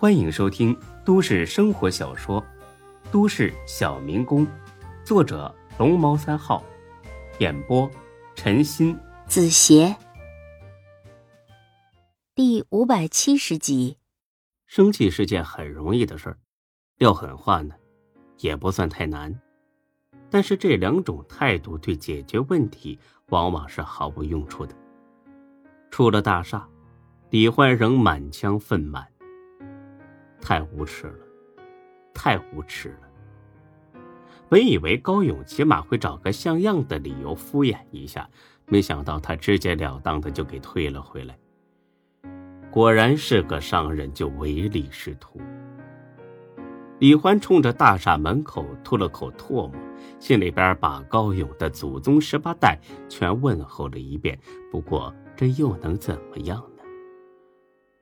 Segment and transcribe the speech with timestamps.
[0.00, 0.74] 欢迎收听
[1.04, 2.40] 都市生活小说
[3.12, 4.46] 《都市小民工》，
[5.04, 6.64] 作者龙猫三号，
[7.38, 7.86] 演播
[8.34, 9.94] 陈鑫、子邪，
[12.34, 13.98] 第五百七十集。
[14.66, 16.38] 生气是件很容易的事儿，
[16.96, 17.74] 撂狠话呢，
[18.38, 19.38] 也不算太难。
[20.30, 22.98] 但是这两种态度对解决问题
[23.28, 24.74] 往往是毫无用处的。
[25.90, 26.66] 出了大厦，
[27.28, 29.04] 李焕仍满腔愤懑。
[30.40, 31.18] 太无耻了，
[32.14, 34.00] 太无耻了！
[34.48, 38.28] 本以为高勇起码会找个像样的理由敷衍一下，
[38.66, 41.38] 没想到他直截了当的就给退了回来。
[42.70, 45.40] 果然是个商人，就唯利是图。
[46.98, 49.72] 李欢冲着大厦门口吐了口唾沫，
[50.18, 52.78] 心里边把高勇的祖宗十八代
[53.08, 54.38] 全问候了一遍。
[54.70, 56.82] 不过这又能怎么样呢？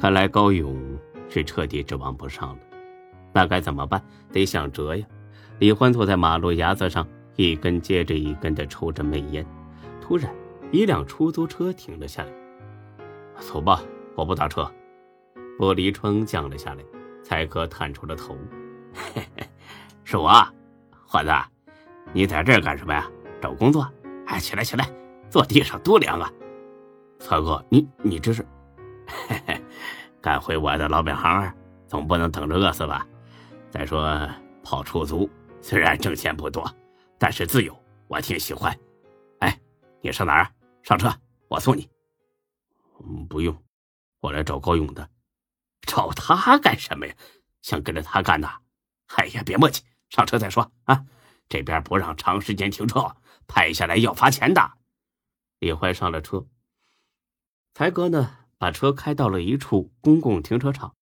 [0.00, 0.76] 看来高勇
[1.28, 2.58] 是彻底指望不上了。
[3.32, 4.02] 那该怎么办？
[4.32, 5.06] 得想辙呀！
[5.58, 9.44] 李欢坐在马路牙子上，一根接着一根的抽着闷烟。
[10.00, 10.32] 突然，
[10.70, 12.30] 一辆出租车停了下来。
[13.40, 13.82] 走吧，
[14.14, 14.70] 我不打车。
[15.58, 16.84] 玻璃窗降了下来，
[17.22, 18.36] 才哥探出了头。
[20.04, 20.30] 是我，
[21.06, 21.32] 欢子，
[22.12, 23.08] 你在这儿干什么呀？
[23.40, 23.88] 找工作？
[24.26, 24.88] 哎，起来起来，
[25.30, 26.32] 坐地上多凉啊！
[27.18, 28.44] 才哥，你你这是？
[29.06, 29.60] 嘿嘿，
[30.24, 31.54] 干回我的老本行，
[31.86, 33.06] 总不能等着饿死吧？
[33.70, 34.26] 再说
[34.62, 35.28] 跑出租，
[35.60, 36.66] 虽然挣钱不多，
[37.18, 38.74] 但是自由，我挺喜欢。
[39.40, 39.60] 哎，
[40.00, 40.50] 你上哪儿？
[40.82, 41.14] 上车，
[41.48, 41.86] 我送你。
[43.00, 43.54] 嗯，不用，
[44.20, 45.06] 我来找高勇的。
[45.82, 47.14] 找他干什么呀？
[47.60, 48.48] 想跟着他干呐？
[49.16, 51.04] 哎呀，别磨叽，上车再说啊！
[51.50, 53.14] 这边不让长时间停车，
[53.46, 54.72] 拍下来要罚钱的。
[55.58, 56.46] 李怀上了车，
[57.74, 60.96] 才哥呢，把车开到了一处公共停车场。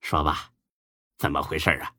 [0.00, 0.52] 说吧，
[1.18, 1.96] 怎么回事啊？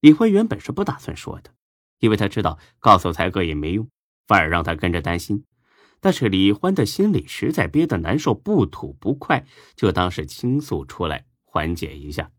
[0.00, 1.54] 李欢原本是不打算说的，
[2.00, 3.88] 因为他知道告诉才哥也没用，
[4.26, 5.46] 反而让他跟着担心。
[5.98, 12.30] 但是李欢的心里实在憋得难受，不吐不快，就当是倾诉出来缓解一下。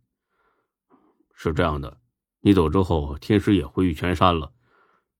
[1.33, 1.99] 是这样的，
[2.41, 4.53] 你走之后，天师也回玉泉山了。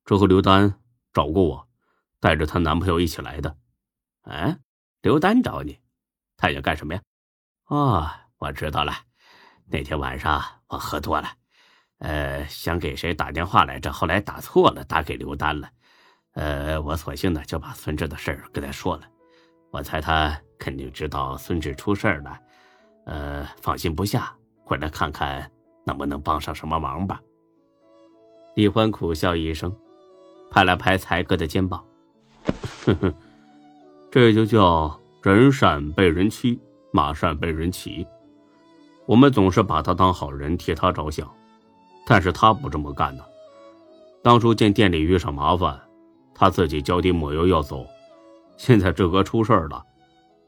[0.04, 0.80] 这和刘丹
[1.12, 1.68] 找过我，
[2.20, 3.58] 带着她男朋友一起来的。
[4.22, 4.60] 哎，
[5.06, 5.80] 刘丹找你，
[6.36, 7.02] 他想干什么呀？
[7.68, 8.92] 哦，我知道了。
[9.68, 11.28] 那天晚上我喝多了，
[12.00, 15.70] 呃，想给谁打电话来着，后来打错了，打给刘丹了。
[16.34, 19.04] 呃，我索性呢就把孙志的事儿跟他说了。
[19.70, 22.40] 我猜他肯定知道孙志出事了，
[23.06, 25.52] 呃，放心不下，回来看看。
[25.86, 27.22] 能不能帮上什么忙吧？
[28.56, 29.72] 李欢苦笑一声，
[30.50, 31.86] 拍了拍才哥的肩膀
[32.84, 33.14] ：“哼哼，
[34.16, 36.58] 这就叫人善被人欺，
[36.94, 38.08] 马善被人骑。
[39.06, 41.30] 我们总是把他当好人，替他着想，
[42.08, 43.30] 但是他不这么干的。
[44.24, 45.78] 当初见店里遇上麻烦，
[46.34, 47.86] 他自己脚底抹油要走。
[48.56, 49.84] 现在志哥出事了，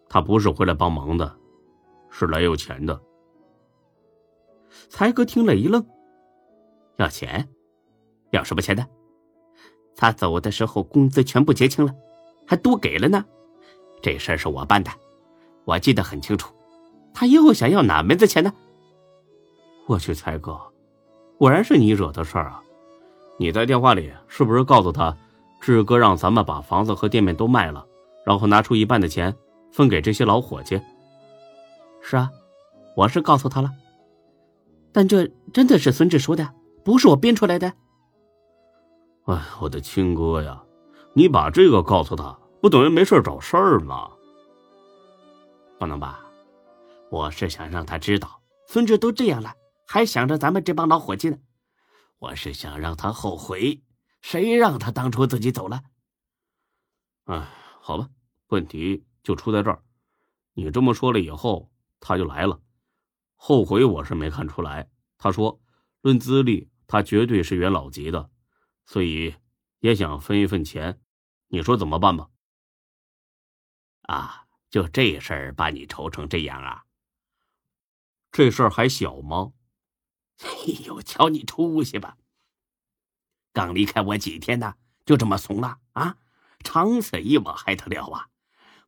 [0.08, 1.36] 他不是回来帮忙的，
[2.10, 2.98] 是来要钱的。”
[4.88, 5.86] 才哥听了一愣，
[6.96, 7.50] 要钱？
[8.32, 8.88] 要什么钱呢？
[9.94, 11.94] 他走的时候工资全部结清了，
[12.46, 13.26] 还多给了呢。
[14.08, 14.90] 这事儿是我办的，
[15.66, 16.50] 我记得很清楚。
[17.14, 18.54] 他又想要哪门子钱呢？
[19.86, 20.58] 我去，才哥，
[21.38, 22.64] 果然是你惹的事儿啊！
[23.38, 25.14] 你在电话里是不是告诉他，
[25.60, 27.86] 志哥让咱们把房子和店面都卖了，
[28.26, 29.36] 然后拿出一半的钱
[29.74, 30.80] 分给这些老伙计？
[32.02, 32.32] 是啊，
[32.96, 33.70] 我是告诉他了。
[34.94, 36.50] 但这真的是孙志说的，
[36.86, 37.74] 不是我编出来的。
[39.26, 40.64] 哎，我的亲哥呀，
[41.12, 44.12] 你把这个告诉他，不等于没事找事儿吗？
[45.80, 46.24] 不能吧？
[47.10, 51.38] 我是想让他知道，孙志都这样了，还想着咱们这帮老伙计呢。
[52.20, 53.82] 我是想让他后悔，
[54.22, 55.84] 谁让他当初自己走了？
[57.26, 57.48] 哎，
[57.80, 58.10] 好吧，
[58.48, 59.84] 问题就出在这儿。
[60.54, 62.60] 你这么说了以后，他就来了。
[63.36, 64.90] 后悔我是没看出来。
[65.20, 65.62] 他说
[66.02, 68.30] ：“论资历，他绝对是元老级的，
[68.86, 69.36] 所以
[69.80, 71.00] 也想分一份钱。
[71.48, 72.28] 你说怎么办吧？”
[74.08, 76.84] 啊，就这事儿把你愁成这样啊？
[78.32, 79.54] 这事儿还小吗？
[80.44, 80.50] 哎
[80.86, 82.18] 呦，瞧你出息吧！
[83.54, 84.76] 刚离开我几天呢，
[85.06, 86.18] 就这么怂了啊？
[86.64, 88.30] 长此以往还得了啊？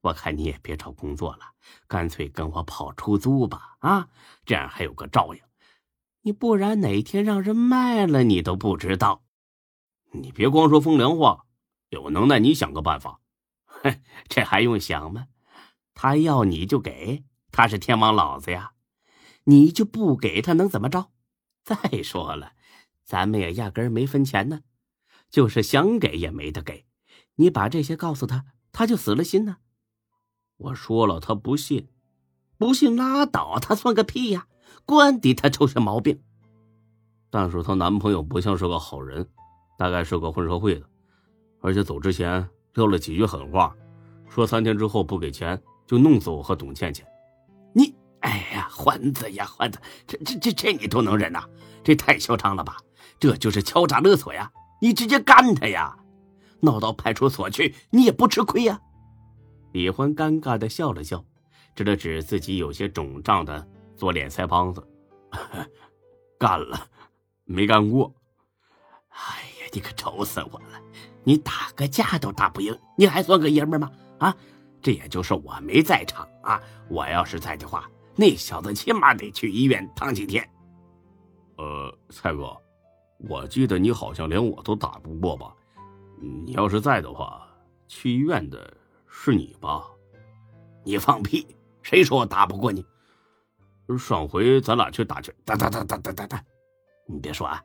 [0.01, 1.53] 我看你也别找工作了，
[1.87, 3.77] 干脆跟我跑出租吧！
[3.79, 4.09] 啊，
[4.45, 5.41] 这样还有个照应。
[6.21, 9.23] 你不然哪天让人卖了，你都不知道。
[10.11, 11.45] 你别光说风凉话，
[11.89, 13.19] 有能耐你想个办法。
[13.83, 15.27] 哼， 这还用想吗？
[15.93, 18.71] 他要你就给，他是天王老子呀！
[19.45, 21.11] 你就不给他能怎么着？
[21.63, 22.53] 再说了，
[23.03, 24.61] 咱们也压根没分钱呢，
[25.29, 26.85] 就是想给也没得给。
[27.35, 29.57] 你把这些告诉他，他就死了心呢。
[30.57, 31.89] 我说了，他不信，
[32.57, 34.47] 不信拉倒，他算个屁呀！
[34.85, 36.21] 管你他出什么毛病。
[37.29, 39.29] 但是她男朋友不像是个好人，
[39.77, 40.89] 大概是个混社会的，
[41.61, 43.75] 而且走之前撂了几句狠话，
[44.29, 47.05] 说三天之后不给钱就弄死我和董倩倩。
[47.73, 51.43] 你，哎呀，欢子呀，欢子，这这这这你都能忍呐？
[51.83, 52.77] 这太嚣张了吧？
[53.19, 54.51] 这就是敲诈勒索呀！
[54.81, 55.97] 你直接干他呀！
[56.61, 58.79] 闹到派出所去，你也不吃亏呀。
[59.71, 61.23] 李欢尴尬的笑了笑，
[61.75, 64.85] 指了指自己有些肿胀的左脸腮帮子，
[66.39, 66.87] 干了。
[67.45, 68.13] 没干过，
[69.09, 69.17] 哎
[69.61, 70.81] 呀，你可愁死我了！
[71.23, 73.91] 你打个架都打不赢，你还算个爷们吗？
[74.19, 74.35] 啊，
[74.81, 76.61] 这也就是我没在场啊！
[76.89, 80.47] 我要是在的话，那小子起码得去医院躺几天。
[81.57, 82.55] 呃，蔡哥，
[83.29, 85.53] 我记得你好像连我都打不过吧？
[86.21, 87.47] 你要是在的话，
[87.87, 88.73] 去医院的
[89.07, 89.83] 是你吧？
[90.83, 91.45] 你放屁！
[91.81, 92.85] 谁说我打不过你？
[93.97, 96.43] 上回咱俩去打拳，打打打打打打打。
[97.07, 97.61] 你别说啊，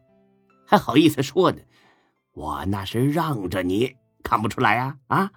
[0.67, 1.59] 还好意思说呢？
[2.35, 4.99] 我那是让着你，看不出来呀？
[5.07, 5.33] 啊，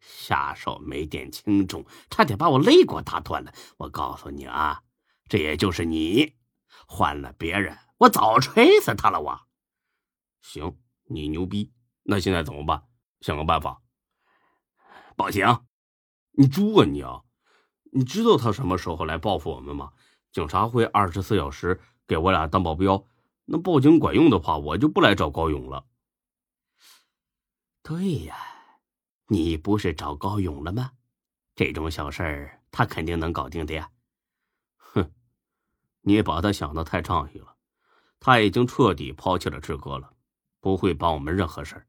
[0.00, 3.52] 下手没点轻重，差点把我肋骨打断了。
[3.78, 4.82] 我告诉你啊，
[5.28, 6.34] 这也就是你，
[6.86, 9.20] 换了别人，我早锤死他了。
[9.20, 9.40] 我，
[10.42, 12.82] 行，你牛逼，那现在怎么办？
[13.20, 13.80] 想个办法。
[15.16, 15.46] 报警！
[16.32, 17.20] 你猪啊你啊！
[17.92, 19.92] 你知道他什么时候来报复我们吗？
[20.32, 23.06] 警察会二十四小时给我俩当保镖。
[23.44, 25.84] 那报警管用的话，我就不来找高勇了。
[27.82, 28.36] 对呀，
[29.26, 30.92] 你不是找高勇了吗？
[31.54, 33.90] 这种小事儿他肯定能搞定的呀。
[34.76, 35.12] 哼，
[36.02, 37.56] 你把他想的太仗义了，
[38.18, 40.14] 他已经彻底抛弃了志哥了，
[40.60, 41.86] 不会帮我们任何事儿。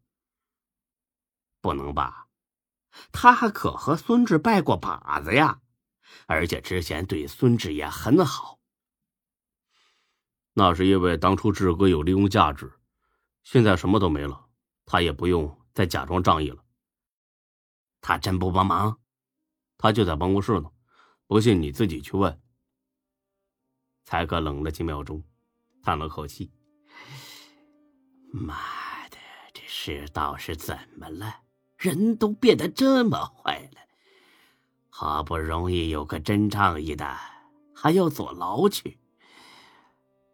[1.62, 2.28] 不能吧？
[3.12, 5.62] 他还可和孙志拜过把子呀，
[6.26, 8.60] 而且之前对孙志也很好。
[10.54, 12.80] 那是因为当初志哥有利用价值，
[13.44, 14.50] 现在什么都没了，
[14.86, 16.64] 他也不用再假装仗义了。
[18.02, 19.00] 他真不帮忙？
[19.78, 20.70] 他就在办公室呢，
[21.28, 22.42] 不信你自己去问。
[24.04, 25.24] 才哥冷了几秒钟，
[25.84, 26.52] 叹了口气
[28.34, 29.18] ：“妈的，
[29.54, 31.42] 这世道是怎么了？
[31.78, 33.82] 人都变得这么坏了？
[34.90, 37.18] 好不容易有个真仗义的，
[37.74, 39.00] 还要坐牢去。”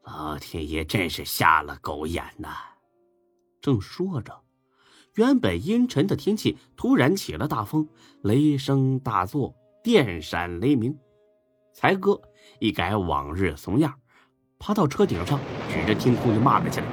[0.03, 2.49] 老天爷真是瞎了狗眼呐！
[3.61, 4.43] 正说着，
[5.17, 7.87] 原本阴沉的天气突然起了大风，
[8.21, 10.95] 雷声大作，电闪雷鸣。
[11.73, 12.21] 才哥
[12.59, 13.95] 一改往日怂样，
[14.59, 15.39] 爬到车顶上，
[15.71, 16.85] 指着天空就骂了起来：“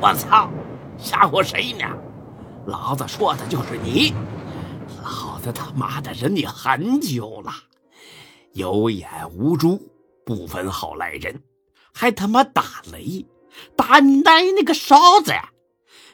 [0.00, 0.50] 我操！
[0.96, 1.84] 吓唬谁呢？
[2.66, 4.14] 老子说的就是你！
[5.02, 7.52] 老子他妈的忍你很久了，
[8.54, 9.78] 有眼无珠，
[10.24, 11.42] 不分好赖人。”
[11.92, 13.26] 还他妈打雷，
[13.76, 15.50] 打你奶奶个勺子呀！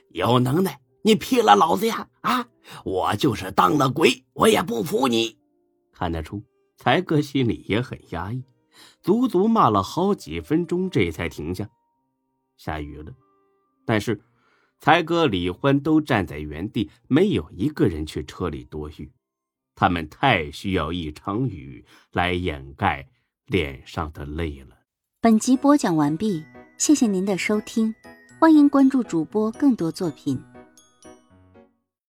[0.09, 2.09] 有能耐你劈了老子呀！
[2.23, 2.49] 啊，
[2.83, 5.37] 我就是当了鬼，我也不服你。
[5.93, 6.43] 看得出，
[6.79, 8.43] 才哥心里也很压抑，
[9.03, 11.69] 足足骂了好几分钟，这才停下。
[12.57, 13.13] 下雨了，
[13.85, 14.19] 但是
[14.81, 19.13] 才哥、李欢都站在原地，没有一个人去车里躲雨。
[19.75, 23.07] 他们太需要一场雨来掩盖
[23.45, 24.75] 脸上的泪了。
[25.21, 26.43] 本集播讲完毕，
[26.79, 27.95] 谢谢您的收听，
[28.41, 30.43] 欢迎关注主播更多作品。